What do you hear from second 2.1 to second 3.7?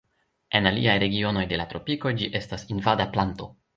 ĝi estas invada planto.